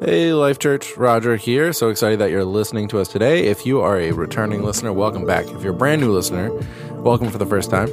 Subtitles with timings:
[0.00, 1.72] Hey, Life Church, Roger here.
[1.72, 3.46] So excited that you're listening to us today.
[3.46, 5.46] If you are a returning listener, welcome back.
[5.46, 6.50] If you're a brand new listener,
[6.94, 7.88] welcome for the first time.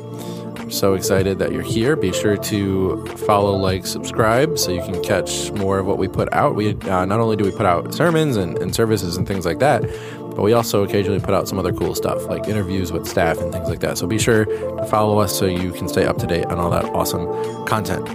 [0.72, 1.96] So excited that you're here.
[1.96, 6.34] Be sure to follow, like, subscribe so you can catch more of what we put
[6.34, 6.56] out.
[6.56, 9.60] We uh, not only do we put out sermons and, and services and things like
[9.60, 13.38] that, but we also occasionally put out some other cool stuff like interviews with staff
[13.38, 14.00] and things like that.
[14.00, 16.72] So be sure to follow us so you can stay up to date on all
[16.72, 17.28] that awesome
[17.68, 18.10] content.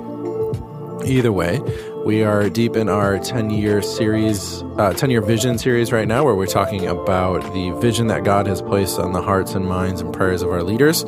[1.07, 1.61] Either way,
[2.07, 6.25] we are deep in our 10 year series, uh, 10 year vision series right now,
[6.25, 10.00] where we're talking about the vision that God has placed on the hearts and minds
[10.00, 11.04] and prayers of our leaders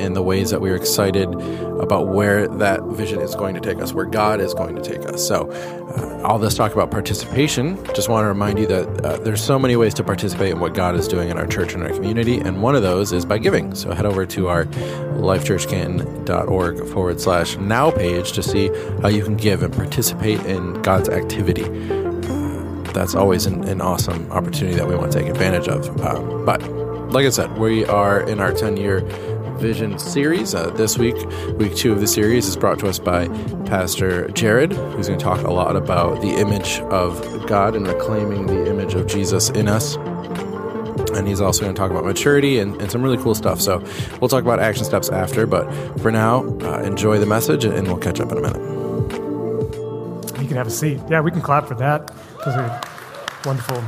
[0.00, 1.28] and the ways that we're excited
[1.80, 5.04] about where that vision is going to take us, where God is going to take
[5.06, 5.26] us.
[5.26, 9.42] So, uh, all this talk about participation, just want to remind you that uh, there's
[9.42, 11.90] so many ways to participate in what God is doing in our church and our
[11.90, 13.74] community, and one of those is by giving.
[13.74, 18.68] So, head over to our lifechurchcanton.org forward slash now page to see
[19.02, 21.64] how you can give and participate in God's activity
[22.92, 25.88] that's always an, an, awesome opportunity that we want to take advantage of.
[26.04, 26.60] Um, but
[27.12, 29.00] like I said, we are in our 10 year
[29.58, 30.54] Vision series.
[30.54, 31.14] Uh, this week,
[31.58, 33.28] week two of the series, is brought to us by
[33.66, 38.46] Pastor Jared, who's going to talk a lot about the image of God and reclaiming
[38.46, 39.96] the image of Jesus in us.
[41.14, 43.60] And he's also going to talk about maturity and, and some really cool stuff.
[43.60, 43.84] So
[44.18, 45.46] we'll talk about action steps after.
[45.46, 45.70] But
[46.00, 48.79] for now, uh, enjoy the message and we'll catch up in a minute.
[50.50, 50.98] Can have a seat.
[51.08, 52.08] Yeah, we can clap for that.
[52.44, 52.80] Those are
[53.44, 53.80] wonderful.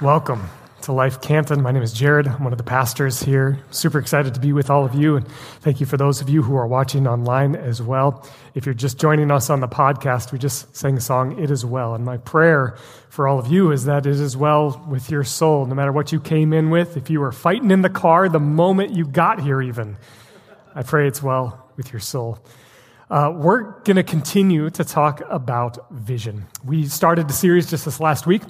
[0.00, 0.48] Welcome
[0.80, 1.62] to Life Canton.
[1.62, 2.26] My name is Jared.
[2.26, 3.60] I'm one of the pastors here.
[3.70, 5.14] Super excited to be with all of you.
[5.14, 5.28] And
[5.60, 8.28] thank you for those of you who are watching online as well.
[8.56, 11.64] If you're just joining us on the podcast, we just sang the song, It Is
[11.64, 11.94] Well.
[11.94, 12.76] And my prayer
[13.08, 16.10] for all of you is that it is well with your soul, no matter what
[16.10, 16.96] you came in with.
[16.96, 19.96] If you were fighting in the car the moment you got here, even,
[20.74, 22.40] I pray it's well with your soul.
[23.12, 26.46] Uh, we're going to continue to talk about vision.
[26.64, 28.40] We started the series just this last week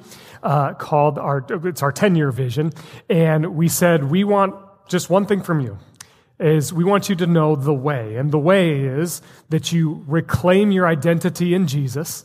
[0.41, 2.72] uh, called our, it's our 10 year vision.
[3.11, 4.55] And we said, we want
[4.86, 5.78] just one thing from you
[6.39, 8.14] is we want you to know the way.
[8.14, 12.24] And the way is that you reclaim your identity in Jesus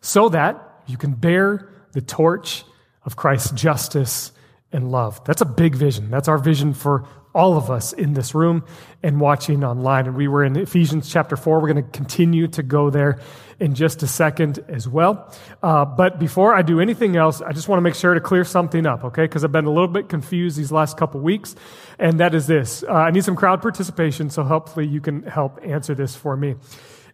[0.00, 2.64] so that you can bear the torch
[3.04, 4.32] of Christ's justice
[4.72, 5.24] and love.
[5.24, 6.10] That's a big vision.
[6.10, 8.64] That's our vision for all of us in this room
[9.02, 10.06] and watching online.
[10.06, 11.60] And we were in Ephesians chapter 4.
[11.60, 13.20] We're going to continue to go there
[13.60, 15.30] in just a second as well.
[15.62, 18.42] Uh, but before I do anything else, I just want to make sure to clear
[18.42, 19.24] something up, okay?
[19.24, 21.54] Because I've been a little bit confused these last couple weeks.
[21.98, 25.60] And that is this uh, I need some crowd participation, so hopefully you can help
[25.62, 26.56] answer this for me.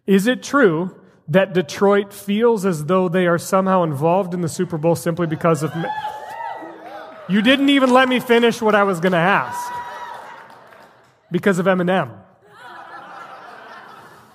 [0.07, 0.97] Is it true
[1.29, 5.63] that Detroit feels as though they are somehow involved in the Super Bowl simply because
[5.63, 5.73] of.
[7.29, 9.82] You didn't even let me finish what I was going to ask
[11.33, 12.17] because of Eminem.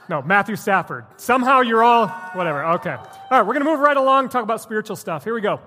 [0.09, 1.05] No, Matthew Stafford.
[1.17, 2.65] Somehow you're all, whatever.
[2.75, 2.95] Okay.
[2.95, 5.23] All right, we're going to move right along, talk about spiritual stuff.
[5.23, 5.59] Here we go.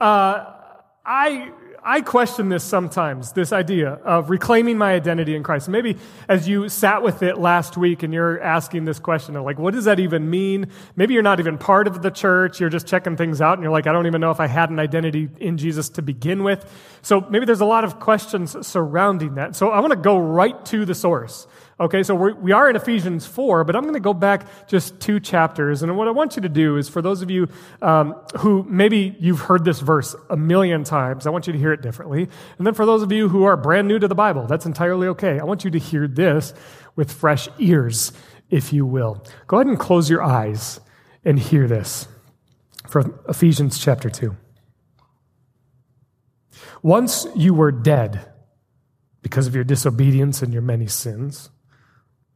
[0.00, 0.52] Uh,
[1.04, 1.52] I
[1.86, 5.68] I question this sometimes, this idea of reclaiming my identity in Christ.
[5.68, 9.58] Maybe as you sat with it last week and you're asking this question of like,
[9.58, 10.68] what does that even mean?
[10.96, 12.58] Maybe you're not even part of the church.
[12.58, 14.70] You're just checking things out and you're like, I don't even know if I had
[14.70, 16.64] an identity in Jesus to begin with.
[17.02, 19.54] So maybe there's a lot of questions surrounding that.
[19.54, 21.46] So I want to go right to the source.
[21.80, 25.00] Okay, so we're, we are in Ephesians 4, but I'm going to go back just
[25.00, 25.82] two chapters.
[25.82, 27.48] And what I want you to do is for those of you
[27.82, 31.72] um, who maybe you've heard this verse a million times, I want you to hear
[31.72, 32.28] it differently.
[32.58, 35.08] And then for those of you who are brand new to the Bible, that's entirely
[35.08, 35.40] okay.
[35.40, 36.54] I want you to hear this
[36.94, 38.12] with fresh ears,
[38.50, 39.24] if you will.
[39.48, 40.80] Go ahead and close your eyes
[41.24, 42.06] and hear this
[42.86, 44.36] from Ephesians chapter 2.
[46.82, 48.30] Once you were dead
[49.24, 51.50] because of your disobedience and your many sins.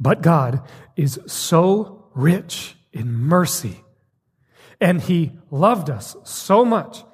[0.00, 0.62] but God
[0.96, 3.84] is so rich in mercy.
[4.80, 7.04] And He loved us so much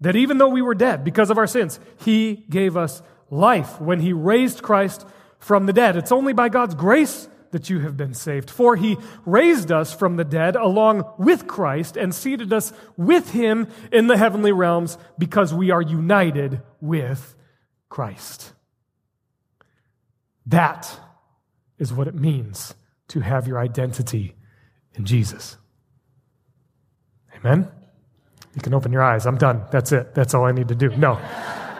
[0.00, 4.00] that even though we were dead because of our sins, He gave us life when
[4.00, 5.06] He raised Christ
[5.38, 5.96] from the dead.
[5.96, 8.50] It's only by God's grace that you have been saved.
[8.50, 13.68] For He raised us from the dead along with Christ and seated us with Him
[13.90, 17.34] in the heavenly realms because we are united with
[17.88, 18.52] Christ.
[20.46, 20.98] That
[21.82, 22.74] is what it means
[23.08, 24.36] to have your identity
[24.94, 25.58] in Jesus.
[27.36, 27.68] Amen?
[28.54, 29.26] You can open your eyes.
[29.26, 29.64] I'm done.
[29.72, 30.14] That's it.
[30.14, 30.90] That's all I need to do.
[30.96, 31.18] No,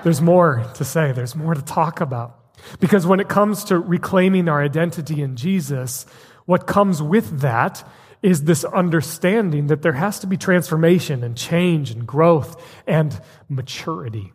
[0.02, 2.38] there's more to say, there's more to talk about.
[2.80, 6.04] Because when it comes to reclaiming our identity in Jesus,
[6.46, 7.88] what comes with that
[8.22, 14.32] is this understanding that there has to be transformation and change and growth and maturity.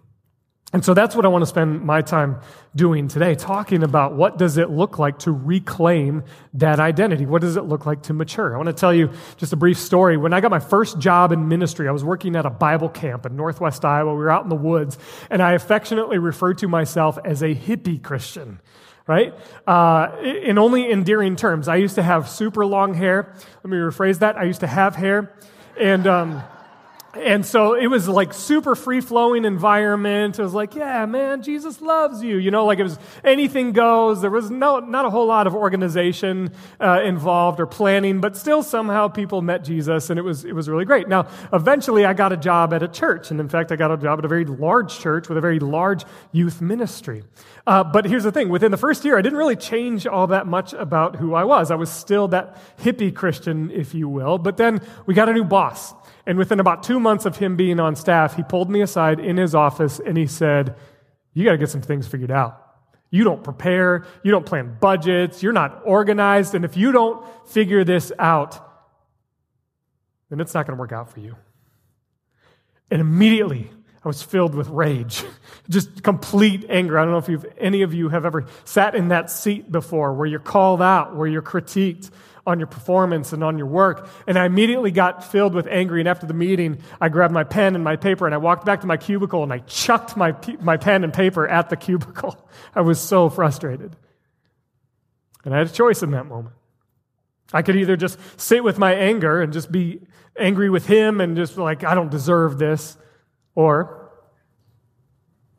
[0.73, 2.41] And so that's what I want to spend my time
[2.75, 6.25] doing today, talking about what does it look like to reclaim
[6.55, 7.25] that identity?
[7.25, 8.53] What does it look like to mature?
[8.53, 10.17] I want to tell you just a brief story.
[10.17, 13.25] When I got my first job in ministry, I was working at a Bible camp
[13.25, 14.11] in Northwest Iowa.
[14.11, 14.97] We were out in the woods,
[15.29, 18.59] and I affectionately referred to myself as a hippie Christian
[19.07, 19.33] right?
[19.65, 21.69] Uh, in only endearing terms.
[21.69, 23.33] I used to have super long hair.
[23.63, 24.35] Let me rephrase that.
[24.35, 25.33] I used to have hair.
[25.79, 26.43] And, um,
[27.13, 30.37] and so it was like super free flowing environment.
[30.37, 32.37] It was like, yeah, man, Jesus loves you.
[32.37, 34.21] You know, like it was anything goes.
[34.21, 38.61] There was no, not a whole lot of organization uh, involved or planning, but still
[38.61, 41.07] somehow people met Jesus and it was, it was really great.
[41.07, 43.31] Now, eventually I got a job at a church.
[43.31, 45.59] And in fact, I got a job at a very large church with a very
[45.59, 47.23] large youth ministry.
[47.65, 50.45] Uh, but here's the thing within the first year, I didn't really change all that
[50.45, 51.71] much about who I was.
[51.71, 54.37] I was still that hippie Christian, if you will.
[54.37, 55.93] But then we got a new boss.
[56.27, 59.37] And within about two months of him being on staff, he pulled me aside in
[59.37, 60.75] his office and he said,
[61.33, 62.61] You got to get some things figured out.
[63.09, 67.85] You don't prepare, you don't plan budgets, you're not organized, and if you don't figure
[67.85, 68.61] this out,
[70.29, 71.37] then it's not going to work out for you.
[72.91, 73.71] And immediately,
[74.03, 75.23] I was filled with rage,
[75.69, 76.99] just complete anger.
[76.99, 80.27] I don't know if any of you have ever sat in that seat before where
[80.27, 82.11] you're called out, where you're critiqued,
[82.47, 84.09] on your performance and on your work.
[84.25, 85.97] And I immediately got filled with anger.
[85.97, 88.81] And after the meeting, I grabbed my pen and my paper and I walked back
[88.81, 92.49] to my cubicle and I chucked my, my pen and paper at the cubicle.
[92.75, 93.97] I was so frustrated.
[95.43, 96.55] And I had a choice in that moment.
[97.53, 100.01] I could either just sit with my anger and just be
[100.39, 102.97] angry with him and just like, I don't deserve this,
[103.55, 104.11] or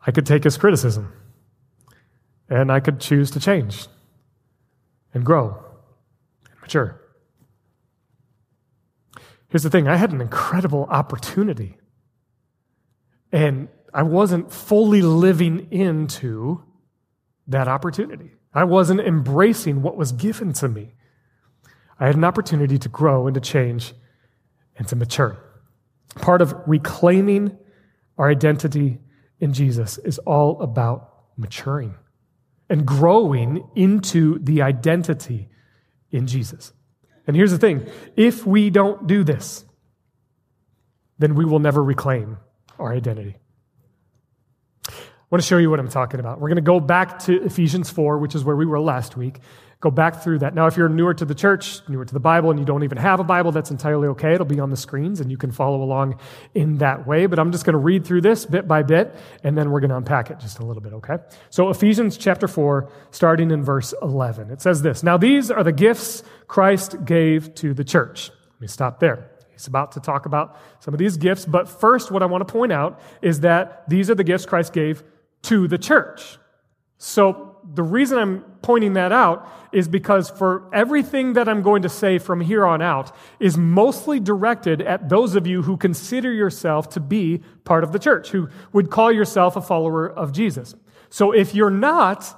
[0.06, 1.12] I could take his criticism
[2.48, 3.86] and I could choose to change
[5.14, 5.67] and grow
[6.68, 7.00] mature.
[9.48, 11.78] Here's the thing I had an incredible opportunity,
[13.32, 16.62] and I wasn't fully living into
[17.46, 18.32] that opportunity.
[18.52, 20.92] I wasn't embracing what was given to me.
[21.98, 23.94] I had an opportunity to grow and to change
[24.76, 25.38] and to mature.
[26.16, 27.56] Part of reclaiming
[28.18, 28.98] our identity
[29.40, 31.94] in Jesus is all about maturing
[32.68, 35.48] and growing into the identity
[36.10, 36.72] in Jesus.
[37.26, 39.64] And here's the thing if we don't do this,
[41.18, 42.38] then we will never reclaim
[42.78, 43.36] our identity.
[45.30, 46.40] I want to show you what I'm talking about.
[46.40, 49.40] We're going to go back to Ephesians 4, which is where we were last week.
[49.78, 50.54] Go back through that.
[50.54, 52.96] Now, if you're newer to the church, newer to the Bible, and you don't even
[52.96, 54.32] have a Bible, that's entirely okay.
[54.32, 56.18] It'll be on the screens and you can follow along
[56.54, 57.26] in that way.
[57.26, 59.14] But I'm just going to read through this bit by bit
[59.44, 61.18] and then we're going to unpack it just a little bit, okay?
[61.50, 64.50] So, Ephesians chapter 4, starting in verse 11.
[64.50, 68.30] It says this Now, these are the gifts Christ gave to the church.
[68.30, 69.30] Let me stop there.
[69.52, 72.50] He's about to talk about some of these gifts, but first, what I want to
[72.50, 75.02] point out is that these are the gifts Christ gave
[75.42, 76.38] to the church.
[76.98, 81.88] So, the reason I'm pointing that out is because for everything that I'm going to
[81.88, 86.88] say from here on out is mostly directed at those of you who consider yourself
[86.90, 90.74] to be part of the church, who would call yourself a follower of Jesus.
[91.10, 92.34] So if you're not,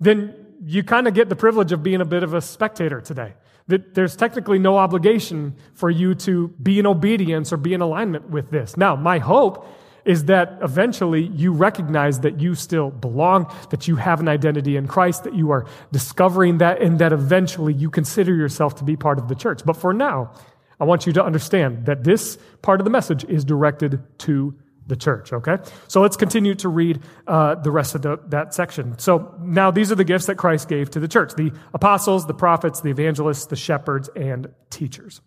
[0.00, 0.34] then
[0.64, 3.34] you kind of get the privilege of being a bit of a spectator today.
[3.68, 8.28] That there's technically no obligation for you to be in obedience or be in alignment
[8.28, 8.76] with this.
[8.76, 9.66] Now, my hope
[10.04, 14.86] is that eventually you recognize that you still belong, that you have an identity in
[14.86, 19.18] Christ, that you are discovering that, and that eventually you consider yourself to be part
[19.18, 19.64] of the church.
[19.64, 20.32] But for now,
[20.80, 24.54] I want you to understand that this part of the message is directed to
[24.86, 25.58] the church, okay?
[25.88, 28.98] So let's continue to read uh, the rest of the, that section.
[28.98, 32.34] So now these are the gifts that Christ gave to the church the apostles, the
[32.34, 35.22] prophets, the evangelists, the shepherds, and teachers.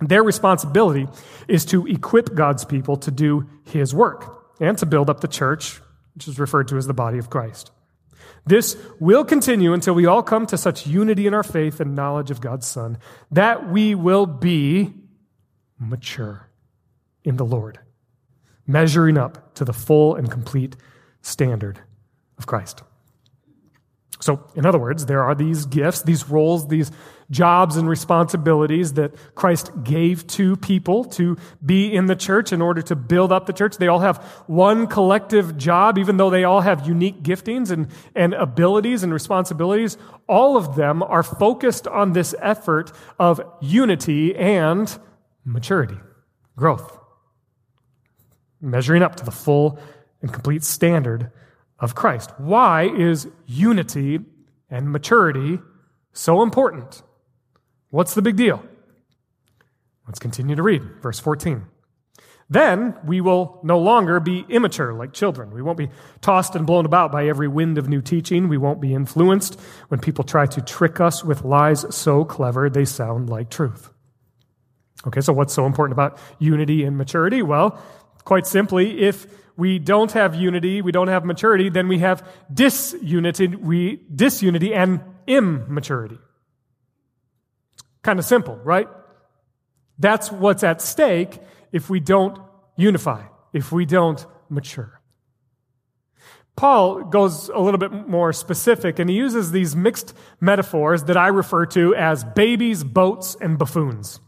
[0.00, 1.08] Their responsibility
[1.46, 5.80] is to equip God's people to do his work and to build up the church,
[6.14, 7.70] which is referred to as the body of Christ.
[8.46, 12.30] This will continue until we all come to such unity in our faith and knowledge
[12.30, 12.98] of God's Son
[13.30, 14.94] that we will be
[15.78, 16.48] mature
[17.24, 17.78] in the Lord,
[18.66, 20.76] measuring up to the full and complete
[21.20, 21.80] standard
[22.38, 22.82] of Christ.
[24.20, 26.90] So, in other words, there are these gifts, these roles, these
[27.30, 32.82] jobs and responsibilities that Christ gave to people to be in the church in order
[32.82, 33.76] to build up the church.
[33.76, 38.34] They all have one collective job, even though they all have unique giftings and, and
[38.34, 39.96] abilities and responsibilities.
[40.28, 44.98] All of them are focused on this effort of unity and
[45.44, 45.98] maturity
[46.56, 46.98] growth,
[48.60, 49.78] measuring up to the full
[50.20, 51.30] and complete standard
[51.80, 52.30] of Christ.
[52.38, 54.20] Why is unity
[54.70, 55.58] and maturity
[56.12, 57.02] so important?
[57.90, 58.62] What's the big deal?
[60.06, 60.82] Let's continue to read.
[61.02, 61.66] Verse 14.
[62.48, 65.52] Then we will no longer be immature like children.
[65.52, 68.48] We won't be tossed and blown about by every wind of new teaching.
[68.48, 72.84] We won't be influenced when people try to trick us with lies so clever they
[72.84, 73.90] sound like truth.
[75.06, 77.40] Okay, so what's so important about unity and maturity?
[77.40, 77.80] Well,
[78.24, 79.28] quite simply, if
[79.60, 85.00] we don't have unity, we don't have maturity, then we have disunity, we, disunity and
[85.26, 86.18] immaturity.
[88.02, 88.88] Kind of simple, right?
[89.98, 91.38] That's what's at stake
[91.72, 92.38] if we don't
[92.76, 94.98] unify, if we don't mature.
[96.56, 101.28] Paul goes a little bit more specific and he uses these mixed metaphors that I
[101.28, 104.20] refer to as babies, boats, and buffoons.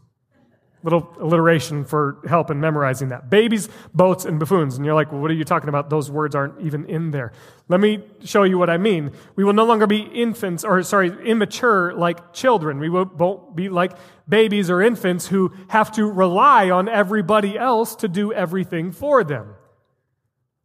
[0.83, 3.29] Little alliteration for help in memorizing that.
[3.29, 4.75] Babies, boats, and buffoons.
[4.75, 5.89] And you're like, well, what are you talking about?
[5.89, 7.31] Those words aren't even in there.
[7.69, 9.11] Let me show you what I mean.
[9.37, 12.79] We will no longer be infants, or sorry, immature like children.
[12.79, 13.93] We won't be like
[14.27, 19.55] babies or infants who have to rely on everybody else to do everything for them.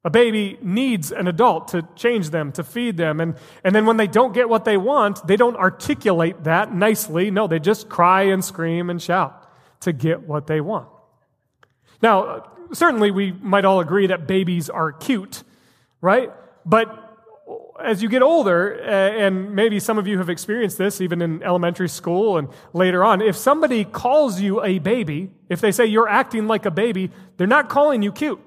[0.04, 3.20] A baby needs an adult to change them, to feed them.
[3.20, 7.30] And, and then when they don't get what they want, they don't articulate that nicely.
[7.30, 9.37] No, they just cry and scream and shout
[9.80, 10.88] to get what they want.
[12.02, 15.42] Now, certainly we might all agree that babies are cute,
[16.00, 16.30] right?
[16.64, 17.04] But
[17.82, 21.88] as you get older, and maybe some of you have experienced this even in elementary
[21.88, 26.46] school and later on, if somebody calls you a baby, if they say you're acting
[26.46, 28.40] like a baby, they're not calling you cute.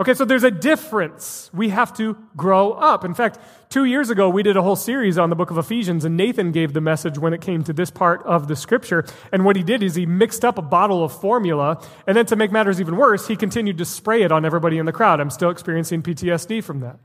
[0.00, 1.50] Okay, so there's a difference.
[1.52, 3.04] We have to grow up.
[3.04, 6.04] In fact, two years ago, we did a whole series on the book of Ephesians,
[6.04, 9.04] and Nathan gave the message when it came to this part of the scripture.
[9.30, 12.36] And what he did is he mixed up a bottle of formula, and then to
[12.36, 15.20] make matters even worse, he continued to spray it on everybody in the crowd.
[15.20, 16.98] I'm still experiencing PTSD from that.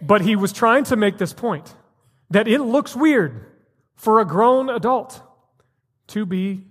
[0.00, 1.74] But he was trying to make this point
[2.30, 3.46] that it looks weird
[3.94, 5.20] for a grown adult
[6.08, 6.66] to be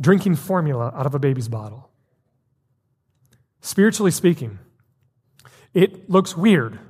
[0.00, 1.91] drinking formula out of a baby's bottle.
[3.62, 4.58] Spiritually speaking,
[5.72, 6.80] it looks weird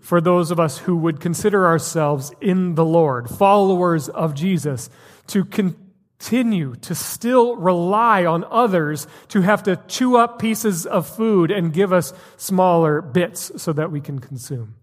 [0.00, 4.90] for those of us who would consider ourselves in the Lord, followers of Jesus,
[5.28, 11.52] to continue to still rely on others to have to chew up pieces of food
[11.52, 14.74] and give us smaller bits so that we can consume.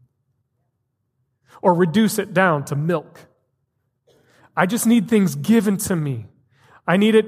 [1.62, 3.20] Or reduce it down to milk.
[4.56, 6.28] I just need things given to me.
[6.88, 7.26] I need it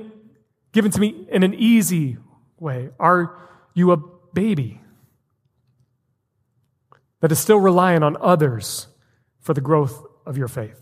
[0.72, 2.18] given to me in an easy
[2.58, 2.92] way.
[2.98, 3.38] Our
[3.74, 3.98] you a
[4.34, 4.82] baby
[7.22, 8.88] that is still relying on others
[9.40, 10.82] for the growth of your faith?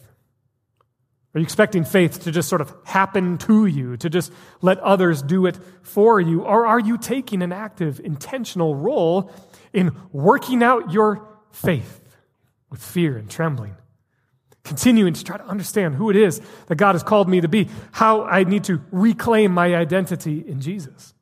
[1.36, 5.22] Are you expecting faith to just sort of happen to you, to just let others
[5.22, 6.42] do it for you?
[6.42, 9.32] Or are you taking an active, intentional role
[9.72, 12.02] in working out your faith
[12.72, 13.76] with fear and trembling?
[14.64, 17.70] Continuing to try to understand who it is that God has called me to be,
[17.92, 21.14] how I need to reclaim my identity in Jesus.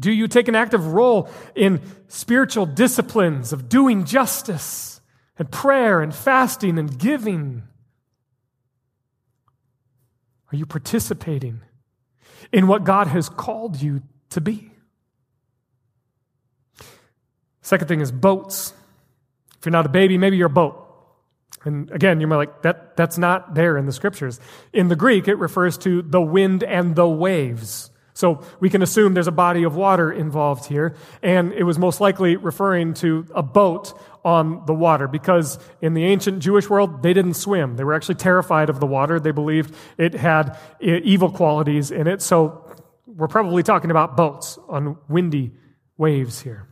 [0.00, 5.00] Do you take an active role in spiritual disciplines of doing justice
[5.38, 7.62] and prayer and fasting and giving?
[10.52, 11.60] Are you participating
[12.52, 14.72] in what God has called you to be?
[17.62, 18.72] Second thing is boats.
[19.58, 20.86] If you're not a baby, maybe you're a boat.
[21.64, 24.40] And again, you're like, that, that's not there in the scriptures.
[24.72, 27.90] In the Greek, it refers to the wind and the waves.
[28.20, 32.00] So we can assume there's a body of water involved here, and it was most
[32.00, 37.14] likely referring to a boat on the water because in the ancient Jewish world, they
[37.14, 37.76] didn't swim.
[37.76, 39.18] They were actually terrified of the water.
[39.18, 42.20] They believed it had evil qualities in it.
[42.20, 42.66] So
[43.06, 45.52] we're probably talking about boats on windy
[45.96, 46.68] waves here.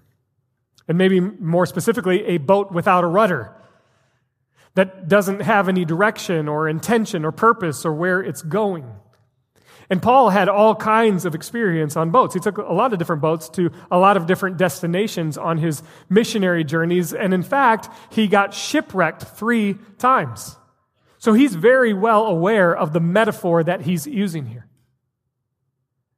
[0.87, 3.55] And maybe more specifically, a boat without a rudder
[4.75, 8.85] that doesn't have any direction or intention or purpose or where it's going.
[9.91, 12.35] And Paul had all kinds of experience on boats.
[12.35, 15.83] He took a lot of different boats to a lot of different destinations on his
[16.11, 17.15] missionary journeys.
[17.15, 20.57] And in fact, he got shipwrecked three times.
[21.19, 24.67] So he's very well aware of the metaphor that he's using here.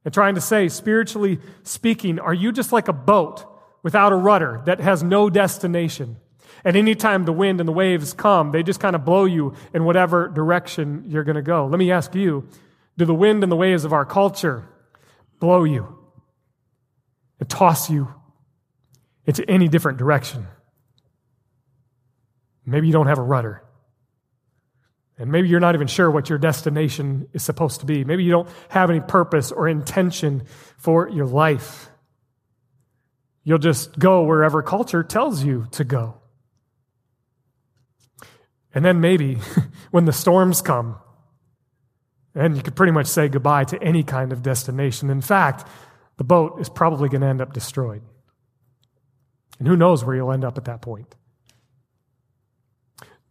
[0.05, 3.45] And trying to say, spiritually speaking, are you just like a boat
[3.83, 6.17] without a rudder that has no destination?
[6.65, 9.85] And anytime the wind and the waves come, they just kind of blow you in
[9.85, 11.67] whatever direction you're going to go.
[11.67, 12.49] Let me ask you,
[12.97, 14.69] do the wind and the waves of our culture
[15.39, 15.99] blow you
[17.39, 18.13] and toss you
[19.27, 20.47] into any different direction?
[22.67, 23.63] Maybe you don't have a rudder.
[25.19, 28.05] And maybe you're not even sure what your destination is supposed to be.
[28.05, 30.45] Maybe you don't have any purpose or intention
[30.79, 31.91] for your life.
[33.45, 36.21] You'll just go wherever culture tells you to go.
[38.75, 39.39] And then maybe
[39.91, 40.97] when the storms come,
[42.35, 45.11] and you could pretty much say goodbye to any kind of destination.
[45.11, 45.67] In fact,
[46.17, 48.03] the boat is probably going to end up destroyed.
[49.59, 51.15] And who knows where you'll end up at that point?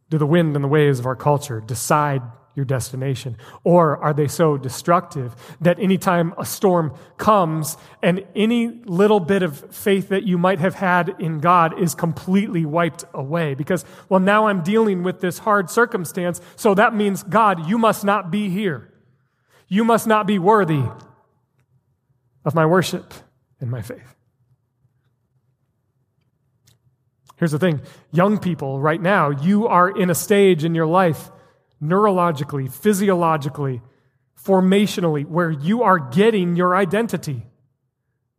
[0.10, 2.22] Do the wind and the waves of our culture decide
[2.56, 3.38] your destination?
[3.63, 9.74] Or are they so destructive that anytime a storm comes and any little bit of
[9.74, 13.53] faith that you might have had in God is completely wiped away?
[13.53, 18.03] Because, well, now I'm dealing with this hard circumstance, so that means, God, you must
[18.03, 18.88] not be here.
[19.69, 20.83] You must not be worthy
[22.43, 23.13] of my worship
[23.61, 24.15] and my faith.
[27.38, 31.31] Here's the thing young people, right now, you are in a stage in your life,
[31.81, 33.81] neurologically, physiologically,
[34.43, 37.45] formationally, where you are getting your identity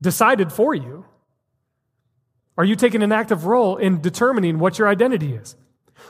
[0.02, 1.06] decided for you.
[2.58, 5.56] Are you taking an active role in determining what your identity is?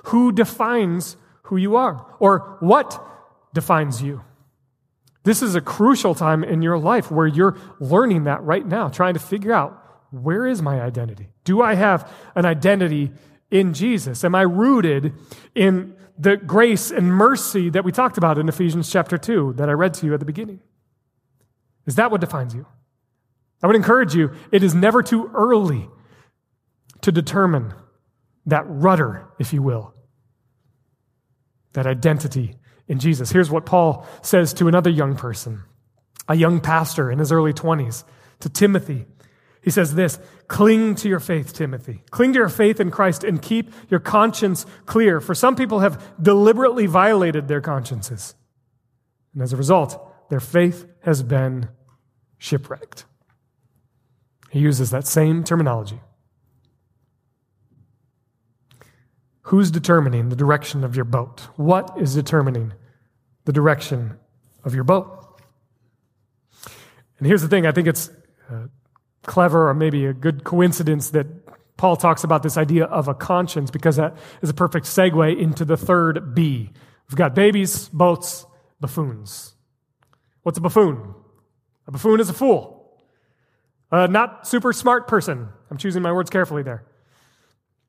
[0.07, 2.17] Who defines who you are?
[2.19, 3.01] Or what
[3.53, 4.25] defines you?
[5.23, 9.15] This is a crucial time in your life where you're learning that right now, trying
[9.15, 9.77] to figure out
[10.11, 11.29] where is my identity?
[11.45, 13.13] Do I have an identity
[13.51, 14.25] in Jesus?
[14.25, 15.13] Am I rooted
[15.55, 19.73] in the grace and mercy that we talked about in Ephesians chapter 2 that I
[19.73, 20.61] read to you at the beginning?
[21.87, 22.67] Is that what defines you?
[23.63, 25.89] I would encourage you, it is never too early
[27.03, 27.75] to determine
[28.47, 29.95] that rudder, if you will,
[31.73, 32.57] that identity
[32.91, 33.31] in Jesus.
[33.31, 35.63] Here's what Paul says to another young person,
[36.29, 38.03] a young pastor in his early 20s,
[38.41, 39.07] to Timothy.
[39.63, 40.19] He says this
[40.49, 42.03] Cling to your faith, Timothy.
[42.11, 45.21] Cling to your faith in Christ and keep your conscience clear.
[45.21, 48.35] For some people have deliberately violated their consciences.
[49.35, 51.69] And as a result, their faith has been
[52.39, 53.05] shipwrecked.
[54.51, 56.01] He uses that same terminology.
[59.43, 61.49] Who's determining the direction of your boat?
[61.57, 62.75] What is determining
[63.45, 64.19] the direction
[64.65, 65.41] of your boat?
[67.19, 68.11] And here's the thing I think it's
[68.51, 68.67] uh,
[69.23, 71.27] clever or maybe a good coincidence that
[71.77, 75.65] Paul talks about this idea of a conscience because that is a perfect segue into
[75.65, 76.71] the third B.
[77.09, 78.45] We've got babies, boats,
[78.81, 79.55] buffoons.
[80.43, 81.15] What's a buffoon?
[81.87, 82.99] A buffoon is a fool.
[83.91, 85.49] A not super smart person.
[85.71, 86.85] I'm choosing my words carefully there.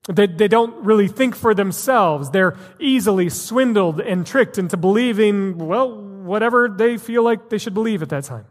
[0.07, 2.31] They, they don't really think for themselves.
[2.31, 8.01] They're easily swindled and tricked into believing, well, whatever they feel like they should believe
[8.01, 8.45] at that time.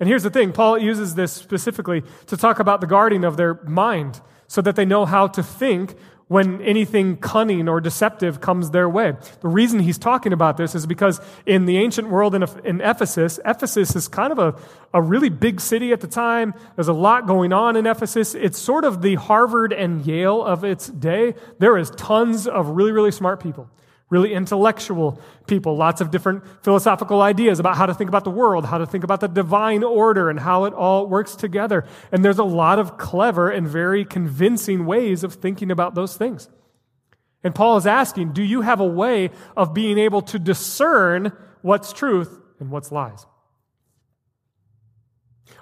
[0.00, 3.54] And here's the thing Paul uses this specifically to talk about the guarding of their
[3.64, 5.94] mind so that they know how to think
[6.28, 9.14] when anything cunning or deceptive comes their way.
[9.40, 13.94] The reason he's talking about this is because in the ancient world in, Ephesus, Ephesus
[13.94, 14.54] is kind of a,
[14.92, 16.52] a really big city at the time.
[16.74, 18.34] There's a lot going on in Ephesus.
[18.34, 21.34] It's sort of the Harvard and Yale of its day.
[21.58, 23.70] There is tons of really, really smart people
[24.08, 28.64] really intellectual people, lots of different philosophical ideas about how to think about the world,
[28.64, 31.84] how to think about the divine order, and how it all works together.
[32.12, 36.48] And there's a lot of clever and very convincing ways of thinking about those things.
[37.42, 41.92] And Paul is asking, do you have a way of being able to discern what's
[41.92, 43.26] truth and what's lies?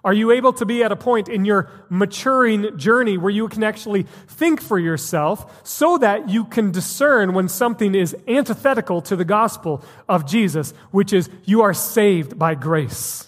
[0.04, 3.64] Are you able to be at a point in your maturing journey where you can
[3.64, 9.24] actually think for yourself so that you can discern when something is antithetical to the
[9.24, 13.26] gospel of Jesus, which is you are saved by grace,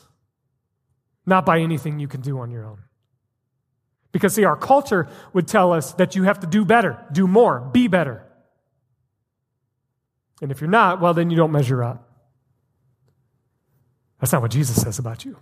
[1.24, 2.82] not by anything you can do on your own?
[4.12, 7.60] Because, see, our culture would tell us that you have to do better, do more,
[7.60, 8.22] be better.
[10.42, 12.06] And if you're not, well, then you don't measure up.
[14.20, 15.38] That's not what Jesus says about you.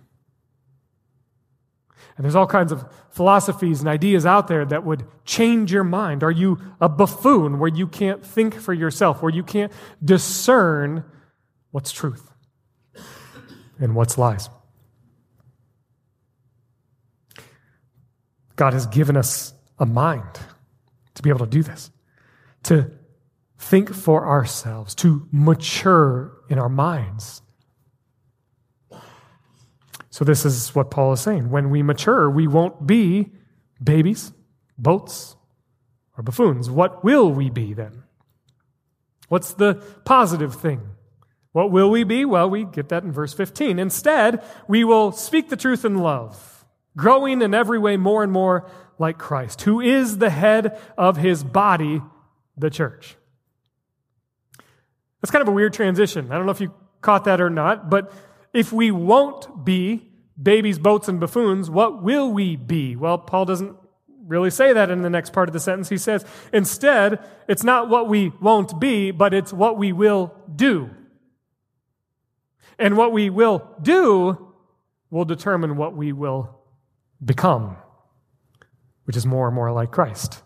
[2.17, 6.23] And there's all kinds of philosophies and ideas out there that would change your mind.
[6.23, 9.71] Are you a buffoon where you can't think for yourself, where you can't
[10.03, 11.03] discern
[11.71, 12.31] what's truth
[13.79, 14.49] and what's lies?
[18.55, 20.39] God has given us a mind
[21.15, 21.91] to be able to do this,
[22.63, 22.91] to
[23.57, 27.41] think for ourselves, to mature in our minds,
[30.15, 31.49] so, this is what Paul is saying.
[31.49, 33.33] When we mature, we won't be
[33.83, 34.31] babies,
[34.77, 35.35] boats,
[36.17, 36.69] or buffoons.
[36.69, 38.03] What will we be then?
[39.27, 39.73] What's the
[40.05, 40.83] positive thing?
[41.51, 42.23] What will we be?
[42.23, 43.77] Well, we get that in verse 15.
[43.77, 46.63] Instead, we will speak the truth in love,
[46.95, 51.43] growing in every way more and more like Christ, who is the head of his
[51.43, 52.01] body,
[52.55, 53.17] the church.
[55.19, 56.31] That's kind of a weird transition.
[56.31, 58.13] I don't know if you caught that or not, but
[58.55, 62.95] if we won't be babies, boats, and buffoons, what will we be?
[62.95, 63.75] Well, Paul doesn't
[64.25, 65.89] really say that in the next part of the sentence.
[65.89, 70.89] He says, instead, it's not what we won't be, but it's what we will do.
[72.77, 74.53] And what we will do
[75.09, 76.59] will determine what we will
[77.23, 77.77] become,
[79.05, 80.41] which is more and more like Christ.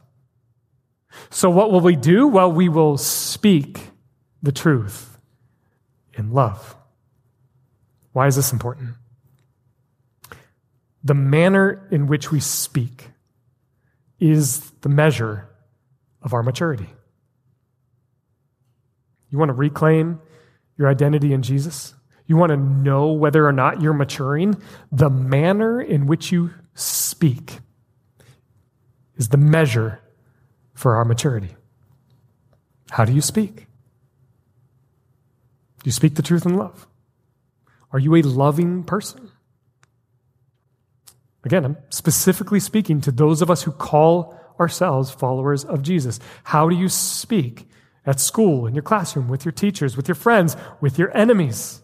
[1.31, 2.27] So, what will we do?
[2.27, 3.89] Well, we will speak
[4.43, 5.17] the truth
[6.13, 6.75] in love.
[8.13, 8.95] Why is this important?
[11.03, 13.09] The manner in which we speak
[14.19, 15.49] is the measure
[16.21, 16.89] of our maturity.
[19.29, 20.19] You want to reclaim
[20.77, 21.93] your identity in Jesus?
[22.25, 24.61] You want to know whether or not you're maturing?
[24.91, 27.59] The manner in which you speak
[29.15, 29.99] is the measure
[30.73, 31.55] for our maturity.
[32.91, 33.55] How do you speak?
[33.55, 33.65] Do
[35.85, 36.87] you speak the truth in love?
[37.91, 39.31] Are you a loving person?
[41.43, 46.19] Again, I'm specifically speaking to those of us who call ourselves followers of Jesus.
[46.43, 47.67] How do you speak
[48.05, 51.81] at school, in your classroom, with your teachers, with your friends, with your enemies?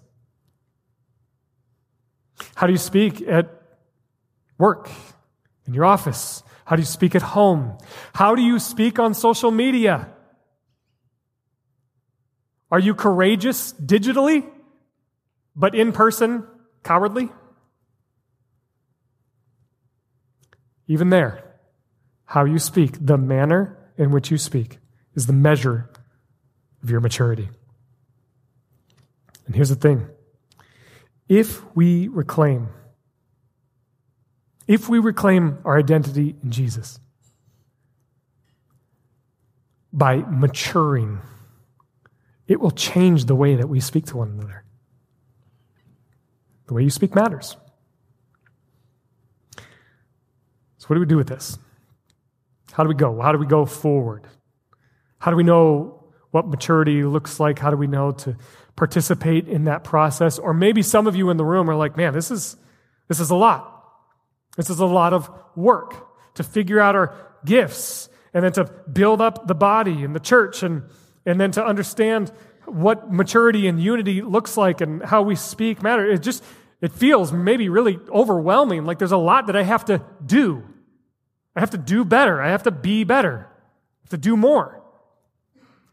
[2.56, 3.50] How do you speak at
[4.58, 4.90] work,
[5.66, 6.44] in your office?
[6.66, 7.78] How do you speak at home?
[8.14, 10.10] How do you speak on social media?
[12.72, 14.50] Are you courageous digitally,
[15.56, 16.46] but in person,
[16.84, 17.30] cowardly?
[20.88, 21.44] Even there,
[22.26, 24.78] how you speak, the manner in which you speak,
[25.16, 25.90] is the measure
[26.84, 27.50] of your maturity.
[29.46, 30.08] And here's the thing
[31.28, 32.70] if we reclaim,
[34.68, 37.00] if we reclaim our identity in Jesus
[39.92, 41.20] by maturing,
[42.48, 44.65] it will change the way that we speak to one another.
[46.68, 47.56] The way you speak matters.
[50.78, 51.58] So, what do we do with this?
[52.72, 53.22] How do we go?
[53.22, 54.28] How do we go forward?
[55.20, 57.58] How do we know what maturity looks like?
[57.60, 58.36] How do we know to
[58.76, 60.38] participate in that process?
[60.38, 62.58] Or maybe some of you in the room are like, man, this is,
[63.08, 63.72] this is a lot.
[64.58, 65.96] This is a lot of work
[66.36, 70.62] to figure out our gifts and then to build up the body and the church
[70.62, 70.84] and,
[71.26, 72.32] and then to understand
[72.68, 76.06] what maturity and unity looks like and how we speak matter.
[76.10, 76.44] It just,
[76.82, 78.86] it feels maybe really overwhelming.
[78.86, 80.64] Like there's a lot that I have to do.
[81.56, 82.42] I have to do better.
[82.42, 83.48] I have to be better.
[83.50, 84.82] I have to do more.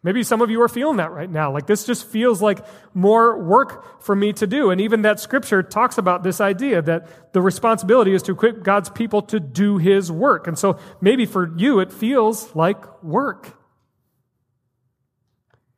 [0.05, 1.53] Maybe some of you are feeling that right now.
[1.53, 2.59] Like this just feels like
[2.93, 4.71] more work for me to do.
[4.71, 8.91] And even that scripture talks about this idea that the responsibility is to equip God's
[8.91, 10.49] people to do his work.
[10.49, 13.57] And so maybe for you, it feels like work.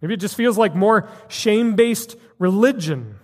[0.00, 3.16] Maybe it just feels like more shame based religion.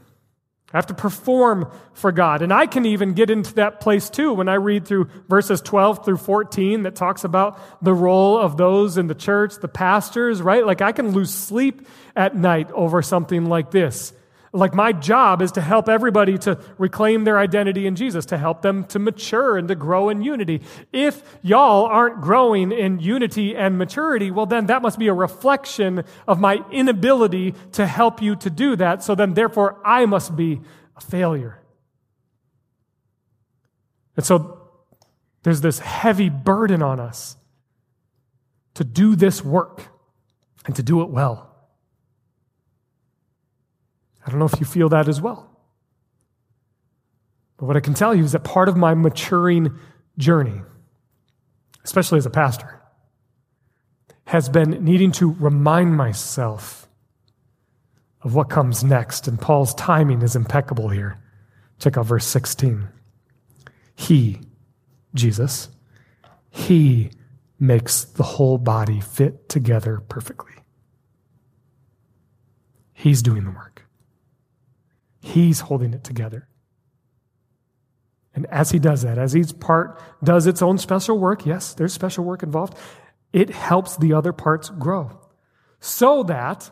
[0.73, 2.43] I have to perform for God.
[2.43, 6.05] And I can even get into that place too when I read through verses 12
[6.05, 10.65] through 14 that talks about the role of those in the church, the pastors, right?
[10.65, 14.13] Like I can lose sleep at night over something like this.
[14.53, 18.63] Like my job is to help everybody to reclaim their identity in Jesus, to help
[18.63, 20.63] them to mature and to grow in unity.
[20.93, 26.03] If y'all aren't growing in unity and maturity, well, then that must be a reflection
[26.27, 29.05] of my inability to help you to do that.
[29.05, 30.61] So then, therefore, I must be
[30.97, 31.63] a failure.
[34.17, 34.69] And so
[35.45, 37.37] there's this heavy burden on us
[38.75, 39.83] to do this work
[40.67, 41.50] and to do it well.
[44.31, 45.51] I don't know if you feel that as well.
[47.57, 49.77] But what I can tell you is that part of my maturing
[50.19, 50.63] journey,
[51.83, 52.81] especially as a pastor,
[54.27, 56.89] has been needing to remind myself
[58.23, 59.27] of what comes next.
[59.27, 61.21] And Paul's timing is impeccable here.
[61.81, 62.87] Check out verse 16.
[63.97, 64.43] He,
[65.13, 65.71] Jesus,
[66.51, 67.11] He
[67.59, 70.53] makes the whole body fit together perfectly.
[72.93, 73.90] He's doing the work.
[75.31, 76.49] He's holding it together.
[78.35, 81.93] And as he does that, as each part does its own special work, yes, there's
[81.93, 82.77] special work involved,
[83.33, 85.21] it helps the other parts grow.
[85.81, 86.71] So that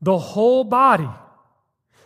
[0.00, 1.08] the whole body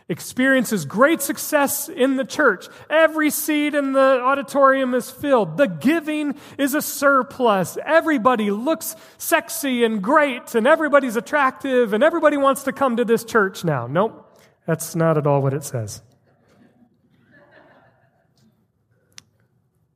[0.08, 2.66] experiences great success in the church.
[2.90, 5.56] Every seat in the auditorium is filled.
[5.56, 7.78] The giving is a surplus.
[7.84, 13.24] Everybody looks sexy and great, and everybody's attractive, and everybody wants to come to this
[13.24, 13.86] church now.
[13.86, 14.23] Nope.
[14.66, 16.03] That's not at all what it says.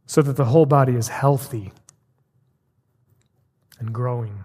[0.07, 1.73] So that the whole body is healthy
[3.79, 4.45] and growing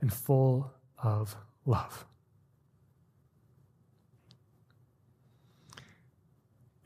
[0.00, 2.06] and full of love.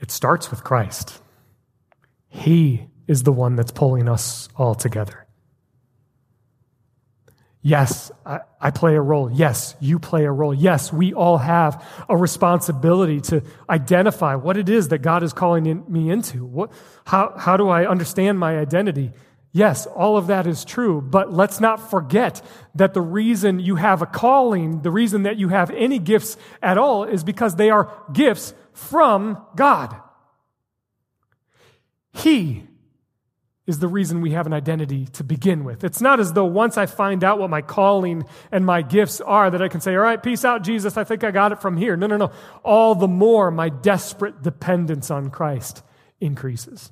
[0.01, 1.21] It starts with Christ.
[2.29, 5.28] He is the one that's pulling us all together.
[7.69, 9.31] Yes, I, I, play a role.
[9.31, 10.55] Yes, you play a role.
[10.55, 15.67] Yes, we all have a responsibility to identify what it is that God is calling
[15.67, 16.47] in, me into.
[16.47, 16.73] What,
[17.05, 19.13] how, how do I understand my identity?
[19.53, 22.41] Yes, all of that is true, but let's not forget
[22.75, 26.79] that the reason you have a calling, the reason that you have any gifts at
[26.79, 29.95] all, is because they are gifts from God.
[32.15, 32.68] He
[33.69, 35.85] is the reason we have an identity to begin with.
[35.85, 39.51] It's not as though once I find out what my calling and my gifts are
[39.51, 40.97] that I can say, all right, peace out, Jesus.
[40.97, 41.95] I think I got it from here.
[41.95, 42.33] No, no, no.
[42.65, 45.83] All the more my desperate dependence on Christ
[46.19, 46.91] increases.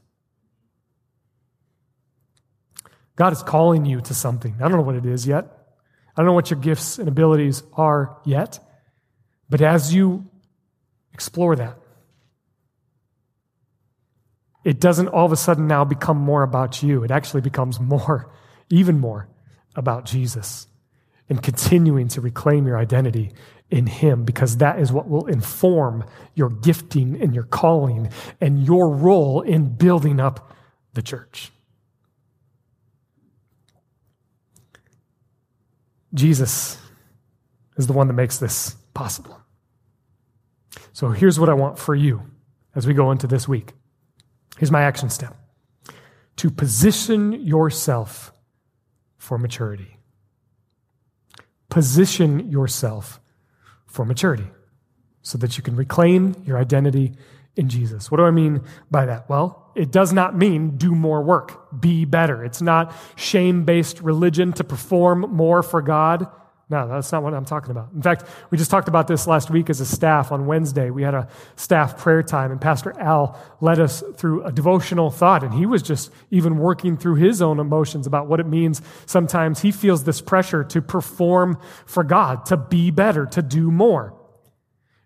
[3.17, 4.57] God is calling you to something.
[4.57, 5.47] I don't know what it is yet.
[6.15, 8.59] I don't know what your gifts and abilities are yet.
[9.49, 10.29] But as you
[11.15, 11.79] explore that,
[14.67, 17.05] it doesn't all of a sudden now become more about you.
[17.05, 18.33] It actually becomes more,
[18.69, 19.29] even more,
[19.77, 20.67] about Jesus
[21.29, 23.31] and continuing to reclaim your identity
[23.71, 28.91] in Him because that is what will inform your gifting and your calling and your
[28.91, 30.53] role in building up
[30.95, 31.53] the church.
[36.13, 36.77] Jesus
[37.77, 39.39] is the one that makes this possible.
[40.93, 42.23] So here's what I want for you
[42.75, 43.73] as we go into this week.
[44.59, 45.37] Here's my action step
[46.37, 48.33] to position yourself
[49.17, 49.97] for maturity.
[51.69, 53.21] Position yourself
[53.87, 54.47] for maturity
[55.23, 57.13] so that you can reclaim your identity
[57.57, 58.11] in Jesus.
[58.11, 59.29] What do I mean by that?
[59.29, 62.45] Well, it does not mean do more work, be better.
[62.45, 66.27] It's not shame based religion to perform more for God.
[66.69, 67.93] No, that's not what I'm talking about.
[67.95, 70.91] In fact, we just talked about this last week as a staff on Wednesday.
[70.91, 75.45] We had a staff prayer time, and Pastor Al led us through a devotional thought,
[75.45, 78.83] and he was just even working through his own emotions about what it means.
[79.07, 84.13] Sometimes he feels this pressure to perform for God, to be better, to do more.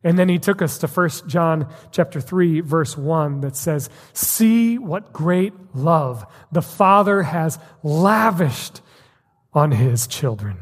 [0.03, 4.79] And then he took us to 1 John chapter 3 verse 1 that says, "See
[4.79, 8.81] what great love the Father has lavished
[9.53, 10.57] on his children."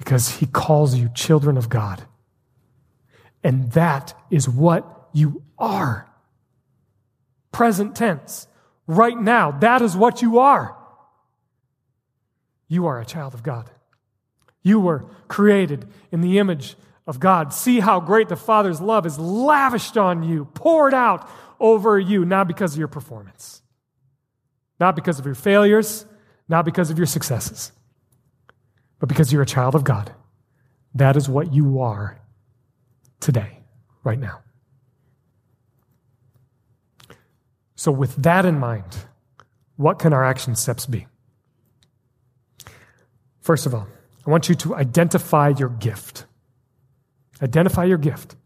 [0.00, 2.02] Because he calls you children of God.
[3.44, 6.08] And that is what you are.
[7.52, 8.48] Present tense.
[8.86, 10.74] Right now, that is what you are.
[12.66, 13.68] You are a child of God.
[14.62, 17.52] You were created in the image of God.
[17.52, 21.28] See how great the Father's love is lavished on you, poured out
[21.60, 23.60] over you, not because of your performance,
[24.78, 26.06] not because of your failures,
[26.48, 27.72] not because of your successes
[29.00, 30.12] but because you're a child of God.
[30.94, 32.20] That is what you are
[33.18, 33.58] today,
[34.04, 34.40] right now.
[37.74, 39.06] So, with that in mind,
[39.76, 41.06] what can our action steps be?
[43.40, 43.88] First of all,
[44.26, 46.26] I want you to identify your gift.
[47.42, 48.36] Identify your gift.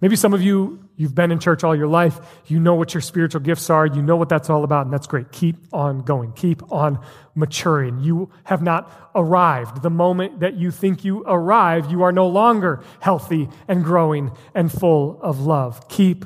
[0.00, 2.20] Maybe some of you, you've been in church all your life.
[2.46, 3.84] You know what your spiritual gifts are.
[3.84, 5.32] You know what that's all about, and that's great.
[5.32, 6.32] Keep on going.
[6.34, 7.00] Keep on
[7.34, 7.98] maturing.
[7.98, 9.82] You have not arrived.
[9.82, 14.70] The moment that you think you arrive, you are no longer healthy and growing and
[14.70, 15.88] full of love.
[15.88, 16.24] Keep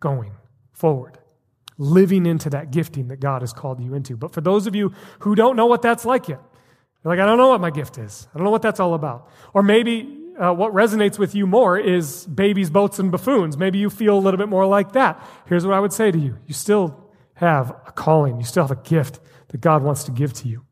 [0.00, 0.32] going
[0.72, 1.18] forward,
[1.76, 4.16] living into that gifting that God has called you into.
[4.16, 6.40] But for those of you who don't know what that's like yet,
[7.04, 8.26] like, I don't know what my gift is.
[8.34, 9.30] I don't know what that's all about.
[9.54, 13.56] Or maybe uh, what resonates with you more is babies, boats, and buffoons.
[13.56, 15.22] Maybe you feel a little bit more like that.
[15.46, 18.76] Here's what I would say to you you still have a calling, you still have
[18.76, 20.64] a gift that God wants to give to you.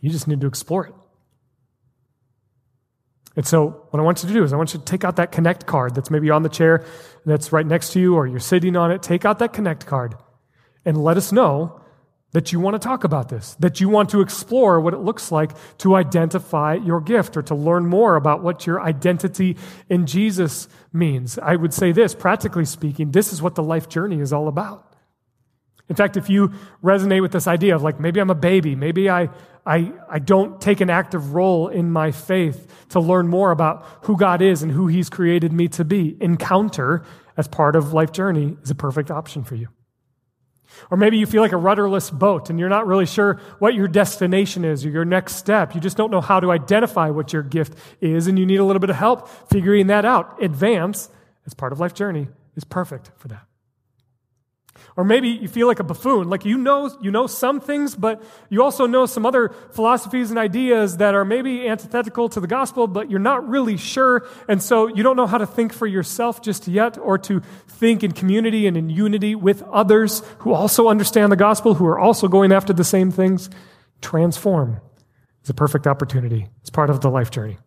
[0.00, 0.94] You just need to explore it.
[3.36, 5.16] And so, what I want you to do is, I want you to take out
[5.16, 6.84] that Connect card that's maybe on the chair
[7.24, 9.02] that's right next to you, or you're sitting on it.
[9.02, 10.16] Take out that Connect card
[10.84, 11.80] and let us know
[12.32, 15.32] that you want to talk about this, that you want to explore what it looks
[15.32, 19.56] like to identify your gift or to learn more about what your identity
[19.88, 21.38] in Jesus means.
[21.38, 24.84] I would say this, practically speaking, this is what the life journey is all about.
[25.88, 26.52] In fact, if you
[26.84, 29.30] resonate with this idea of like, maybe I'm a baby, maybe I,
[29.64, 34.18] I, I don't take an active role in my faith to learn more about who
[34.18, 37.04] God is and who He's created me to be, encounter
[37.38, 39.68] as part of life journey is a perfect option for you.
[40.90, 43.88] Or maybe you feel like a rudderless boat and you're not really sure what your
[43.88, 45.74] destination is or your next step.
[45.74, 48.64] You just don't know how to identify what your gift is and you need a
[48.64, 50.42] little bit of help figuring that out.
[50.42, 51.08] Advance,
[51.46, 53.47] as part of life journey, is perfect for that.
[54.98, 58.20] Or maybe you feel like a buffoon, like you know, you know some things, but
[58.50, 62.88] you also know some other philosophies and ideas that are maybe antithetical to the gospel,
[62.88, 64.26] but you're not really sure.
[64.48, 68.02] And so you don't know how to think for yourself just yet or to think
[68.02, 72.26] in community and in unity with others who also understand the gospel, who are also
[72.26, 73.48] going after the same things.
[74.02, 74.80] Transform
[75.44, 76.48] is a perfect opportunity.
[76.62, 77.58] It's part of the life journey.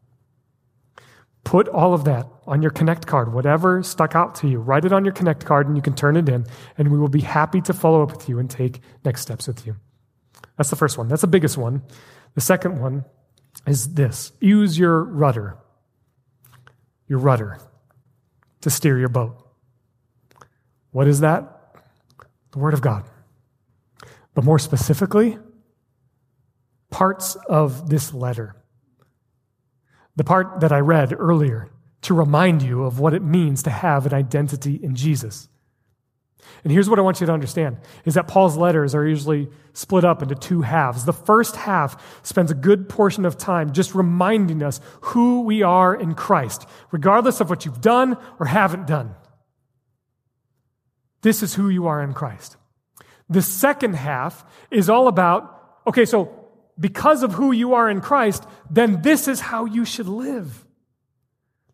[1.45, 4.59] Put all of that on your Connect card, whatever stuck out to you.
[4.59, 6.45] Write it on your Connect card and you can turn it in,
[6.77, 9.65] and we will be happy to follow up with you and take next steps with
[9.65, 9.77] you.
[10.57, 11.07] That's the first one.
[11.07, 11.81] That's the biggest one.
[12.35, 13.05] The second one
[13.65, 15.57] is this use your rudder,
[17.07, 17.57] your rudder
[18.59, 19.37] to steer your boat.
[20.91, 21.77] What is that?
[22.51, 23.05] The Word of God.
[24.33, 25.37] But more specifically,
[26.89, 28.57] parts of this letter
[30.17, 31.69] the part that I read earlier
[32.01, 35.47] to remind you of what it means to have an identity in Jesus.
[36.63, 40.03] And here's what I want you to understand is that Paul's letters are usually split
[40.03, 41.05] up into two halves.
[41.05, 45.95] The first half spends a good portion of time just reminding us who we are
[45.95, 49.15] in Christ, regardless of what you've done or haven't done.
[51.21, 52.57] This is who you are in Christ.
[53.29, 56.37] The second half is all about, okay, so
[56.79, 60.65] because of who you are in Christ, then this is how you should live.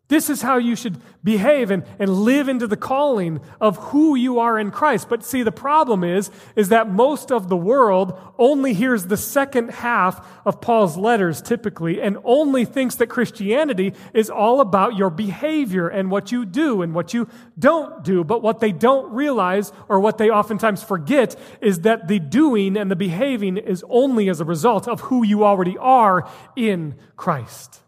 [0.08, 4.38] This is how you should behave and, and live into the calling of who you
[4.38, 5.10] are in Christ.
[5.10, 9.68] But see, the problem is, is that most of the world only hears the second
[9.68, 15.88] half of Paul's letters typically and only thinks that Christianity is all about your behavior
[15.88, 18.24] and what you do and what you don't do.
[18.24, 22.90] But what they don't realize or what they oftentimes forget is that the doing and
[22.90, 27.82] the behaving is only as a result of who you already are in Christ.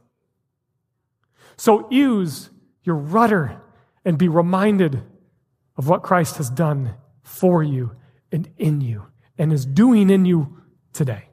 [1.60, 2.48] So use
[2.84, 3.60] your rudder
[4.02, 5.02] and be reminded
[5.76, 7.94] of what Christ has done for you
[8.32, 10.56] and in you and is doing in you
[10.94, 11.24] today.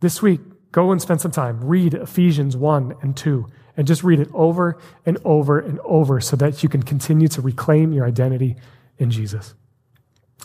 [0.00, 1.64] This week, go and spend some time.
[1.64, 3.46] Read Ephesians 1 and 2
[3.78, 7.40] and just read it over and over and over so that you can continue to
[7.40, 8.56] reclaim your identity
[8.98, 9.54] in Jesus.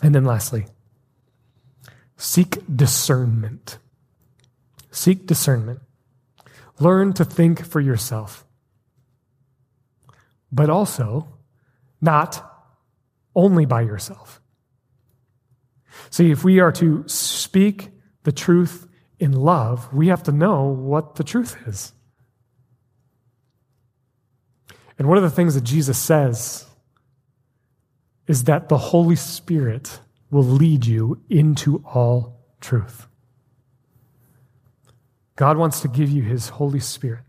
[0.02, 0.64] And then lastly,
[2.16, 3.76] seek discernment.
[4.90, 5.80] Seek discernment.
[6.78, 8.44] Learn to think for yourself.
[10.50, 11.28] But also,
[12.00, 12.42] not
[13.34, 14.40] only by yourself.
[16.10, 17.90] See, if we are to speak
[18.24, 18.86] the truth
[19.18, 21.92] in love, we have to know what the truth is.
[24.98, 26.66] And one of the things that Jesus says
[28.26, 33.06] is that the Holy Spirit will lead you into all truth.
[35.36, 37.24] God wants to give you His Holy Spirit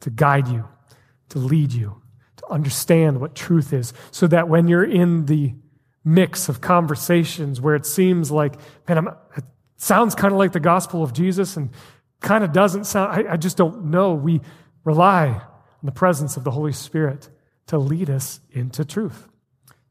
[0.00, 0.68] to guide you,
[1.30, 2.02] to lead you,
[2.36, 5.54] to understand what truth is, so that when you're in the
[6.04, 8.54] mix of conversations where it seems like,
[8.88, 9.44] man, I'm, it
[9.76, 11.70] sounds kind of like the gospel of Jesus and
[12.20, 14.14] kind of doesn't sound, I, I just don't know.
[14.14, 14.40] We
[14.84, 15.42] rely on
[15.82, 17.28] the presence of the Holy Spirit
[17.66, 19.28] to lead us into truth,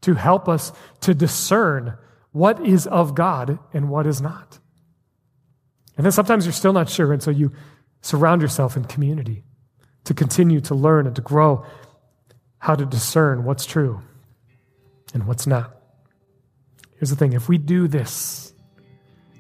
[0.02, 1.98] to help us to discern
[2.32, 4.60] what is of God and what is not.
[5.98, 7.52] And then sometimes you're still not sure, and so you
[8.02, 9.44] surround yourself in community
[10.04, 11.66] to continue to learn and to grow
[12.60, 14.02] how to discern what's true
[15.14, 15.76] and what's not.
[16.98, 18.54] Here's the thing if we do this,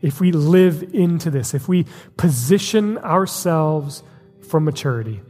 [0.01, 1.85] if we live into this, if we
[2.17, 4.03] position ourselves
[4.47, 5.21] for maturity,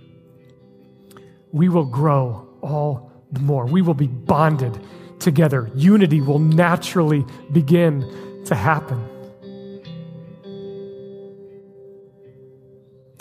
[1.51, 3.65] we will grow all the more.
[3.65, 4.79] We will be bonded
[5.19, 5.71] together.
[5.75, 9.14] Unity will naturally begin to happen.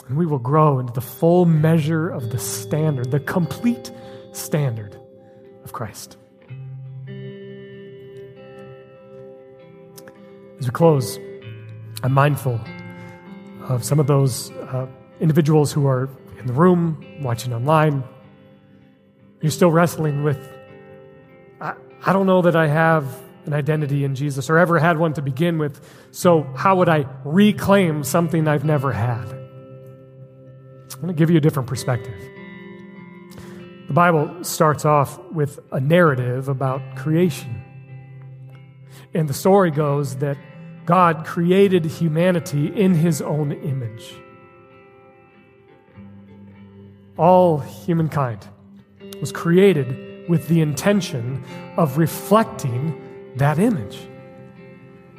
[0.08, 3.90] And we will grow into the full measure of the standard, the complete
[4.32, 4.98] standard
[5.64, 6.16] of Christ.
[10.58, 11.18] As we close,
[12.02, 12.60] I'm mindful
[13.68, 14.86] of some of those uh,
[15.20, 18.04] individuals who are in the room, watching online.
[19.40, 20.38] You're still wrestling with,
[21.60, 23.06] I, I don't know that I have
[23.46, 25.80] an identity in Jesus or ever had one to begin with,
[26.10, 29.43] so how would I reclaim something I've never had?
[30.94, 32.14] I'm going to give you a different perspective.
[33.88, 37.62] The Bible starts off with a narrative about creation.
[39.12, 40.36] And the story goes that
[40.86, 44.14] God created humanity in his own image.
[47.16, 48.46] All humankind
[49.20, 51.44] was created with the intention
[51.76, 53.98] of reflecting that image.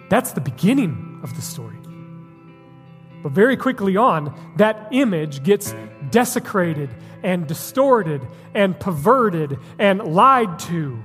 [0.09, 1.77] That's the beginning of the story.
[3.25, 5.73] But very quickly on, that image gets
[6.11, 6.91] desecrated
[7.23, 8.21] and distorted
[8.53, 10.99] and perverted and lied to.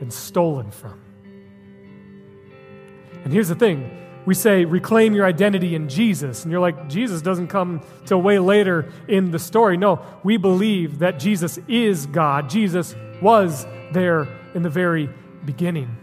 [0.00, 0.98] and stolen from.
[3.24, 3.90] And here's the thing
[4.24, 6.44] we say, reclaim your identity in Jesus.
[6.44, 9.76] And you're like, Jesus doesn't come till way later in the story.
[9.76, 12.48] No, we believe that Jesus is God.
[12.48, 15.10] Jesus was there in the very
[15.44, 15.94] beginning.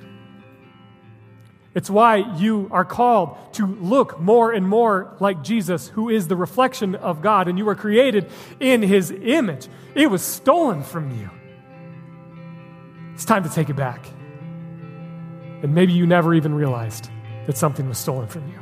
[1.76, 6.36] It's why you are called to look more and more like Jesus, who is the
[6.36, 9.67] reflection of God, and you were created in his image.
[9.95, 11.30] It was stolen from you.
[13.15, 14.07] It's time to take it back.
[15.63, 17.09] And maybe you never even realized
[17.47, 18.59] that something was stolen from you.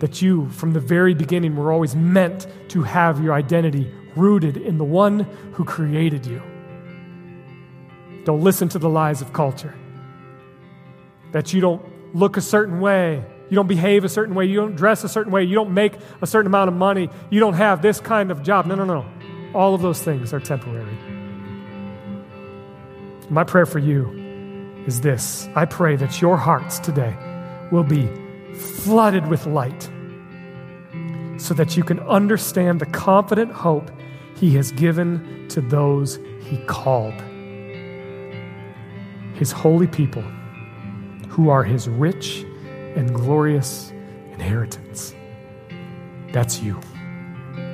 [0.00, 4.76] That you, from the very beginning, were always meant to have your identity rooted in
[4.76, 5.20] the one
[5.52, 6.42] who created you.
[8.24, 9.74] Don't listen to the lies of culture.
[11.32, 11.82] That you don't
[12.14, 15.32] look a certain way, you don't behave a certain way, you don't dress a certain
[15.32, 18.42] way, you don't make a certain amount of money, you don't have this kind of
[18.42, 18.66] job.
[18.66, 19.06] No, no, no.
[19.54, 20.96] All of those things are temporary.
[23.30, 27.14] My prayer for you is this I pray that your hearts today
[27.70, 28.08] will be
[28.54, 29.90] flooded with light
[31.36, 33.90] so that you can understand the confident hope
[34.36, 37.14] He has given to those He called.
[39.34, 40.24] His holy people
[41.38, 42.44] who are His rich
[42.96, 43.92] and glorious
[44.32, 45.14] inheritance.
[46.32, 46.80] That's you.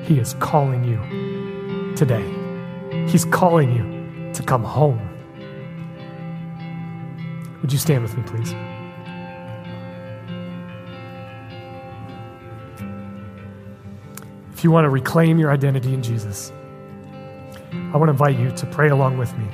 [0.03, 2.31] He is calling you today.
[3.09, 5.01] He's calling you to come home.
[7.63, 8.53] Would you stand with me, please?
[14.53, 16.53] If you want to reclaim your identity in Jesus,
[17.73, 19.47] I want to invite you to pray along with me.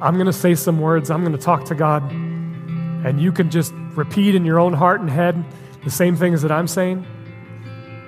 [0.00, 2.10] I'm going to say some words, I'm going to talk to God,
[3.04, 5.44] and you can just repeat in your own heart and head
[5.84, 7.06] the same things that I'm saying.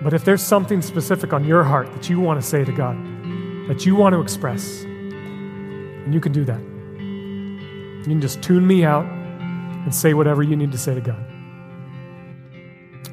[0.03, 2.97] But if there's something specific on your heart that you want to say to God,
[3.69, 6.61] that you want to express, and you can do that.
[6.61, 11.25] You can just tune me out and say whatever you need to say to God.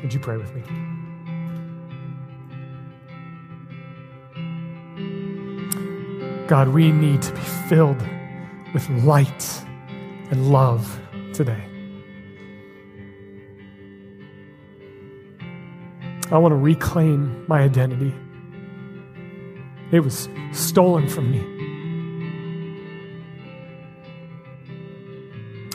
[0.01, 0.63] Would you pray with me?
[6.47, 8.01] God, we need to be filled
[8.73, 9.63] with light
[10.31, 10.99] and love
[11.33, 11.70] today.
[16.31, 18.15] I want to reclaim my identity.
[19.91, 21.41] It was stolen from me.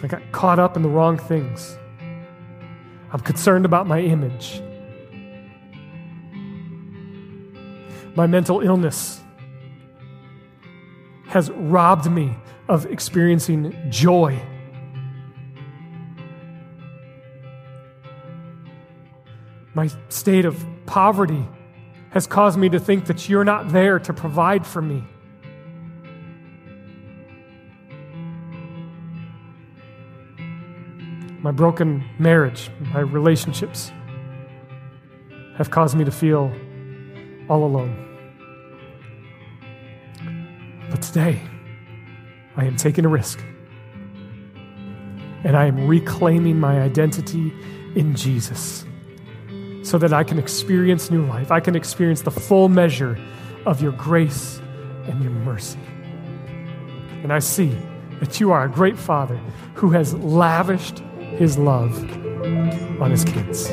[0.02, 1.76] I got caught up in the wrong things.
[3.12, 4.62] I'm concerned about my image.
[8.14, 9.20] My mental illness
[11.26, 12.34] has robbed me
[12.68, 14.40] of experiencing joy.
[19.76, 21.46] My state of poverty
[22.08, 25.04] has caused me to think that you're not there to provide for me.
[31.42, 33.92] my broken marriage, my relationships
[35.58, 36.50] have caused me to feel
[37.48, 37.94] all alone.
[40.90, 41.40] But today,
[42.56, 43.44] I am taking a risk.
[45.44, 47.52] And I am reclaiming my identity
[47.94, 48.84] in Jesus
[49.86, 51.52] so that I can experience new life.
[51.52, 53.16] I can experience the full measure
[53.66, 54.60] of your grace
[55.04, 55.78] and your mercy.
[57.22, 57.70] And I see
[58.18, 59.38] that you are a great Father
[59.74, 60.98] who has lavished
[61.38, 61.96] his love
[63.00, 63.68] on his kids.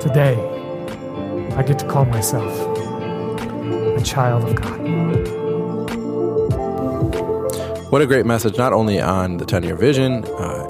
[0.00, 0.34] Today,
[1.56, 2.52] I get to call myself
[3.96, 4.80] a child of God.
[7.92, 10.69] What a great message, not only on the 10 year vision uh,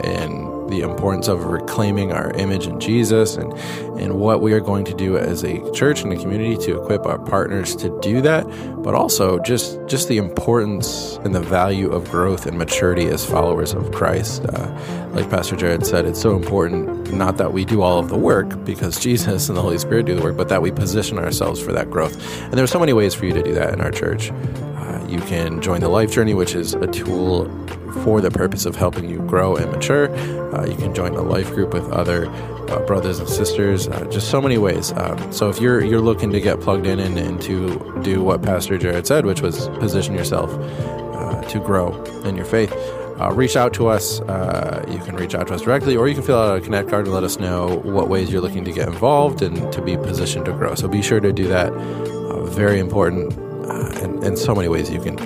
[0.71, 3.53] the importance of reclaiming our image in Jesus and,
[4.01, 7.07] and what we are going to do as a church and a community to equip
[7.07, 8.45] our partners to do that,
[8.83, 13.75] but also just, just the importance and the value of growth and maturity as followers
[13.75, 14.45] of Christ.
[14.45, 18.19] Uh, like Pastor Jared said, it's so important not that we do all of the
[18.19, 21.61] work because Jesus and the Holy Spirit do the work, but that we position ourselves
[21.61, 22.15] for that growth.
[22.45, 24.31] And there are so many ways for you to do that in our church.
[25.11, 27.47] You can join the Life Journey, which is a tool
[28.05, 30.09] for the purpose of helping you grow and mature.
[30.55, 32.31] Uh, you can join a life group with other
[32.71, 33.89] uh, brothers and sisters.
[33.89, 34.93] Uh, just so many ways.
[34.93, 38.43] Um, so if you're you're looking to get plugged in and, and, to do what
[38.43, 42.73] Pastor Jared said, which was position yourself uh, to grow in your faith.
[43.21, 44.21] Uh, reach out to us.
[44.21, 46.89] Uh, you can reach out to us directly, or you can fill out a Connect
[46.89, 49.97] card and let us know what ways you're looking to get involved and to be
[49.97, 50.77] positioned to grow.
[50.77, 51.73] So be sure to do that.
[52.55, 53.35] very important,
[54.03, 55.19] and, and so many ways you can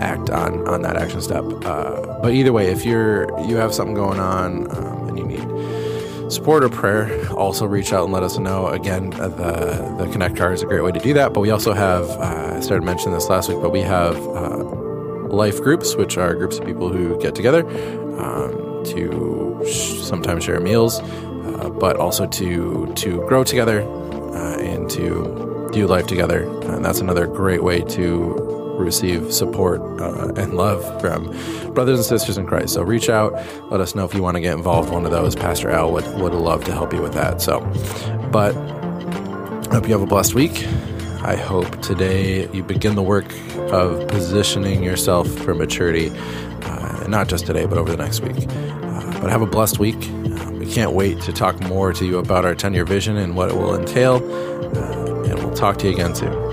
[0.00, 1.44] act on on that action step.
[1.64, 6.32] Uh, but either way, if you're you have something going on um, and you need
[6.32, 8.68] support or prayer, also reach out and let us know.
[8.68, 11.32] Again, uh, the the Connect card is a great way to do that.
[11.32, 14.64] But we also have uh, I started mentioning this last week, but we have uh,
[15.28, 17.66] life groups, which are groups of people who get together
[18.18, 24.90] um, to sh- sometimes share meals, uh, but also to to grow together uh, and
[24.90, 26.44] to do life together.
[26.70, 31.26] And that's another great way to receive support uh, and love from
[31.74, 32.74] brothers and sisters in Christ.
[32.74, 33.32] So reach out,
[33.70, 34.90] let us know if you want to get involved.
[34.90, 37.40] One of those, Pastor Al would would love to help you with that.
[37.40, 37.60] So,
[38.30, 40.66] but I hope you have a blessed week.
[41.22, 43.26] I hope today you begin the work
[43.72, 46.10] of positioning yourself for maturity,
[46.62, 48.46] uh, not just today, but over the next week.
[48.46, 49.98] Uh, but have a blessed week.
[50.52, 53.50] We can't wait to talk more to you about our 10 year vision and what
[53.50, 54.20] it will entail.
[55.54, 56.43] Talk to you again soon.